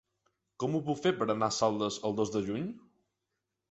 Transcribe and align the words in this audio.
Com 0.63 0.77
ho 0.77 0.81
puc 0.87 1.03
fer 1.03 1.13
per 1.21 1.29
anar 1.35 1.51
a 1.51 1.57
Saldes 1.61 2.01
el 2.11 2.19
dos 2.23 2.37
de 2.39 2.47
juny? 2.53 2.69